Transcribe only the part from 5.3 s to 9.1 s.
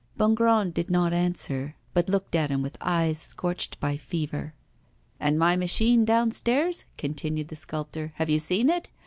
my machine downstairs?' continued the sculptor. 'Have you seen it?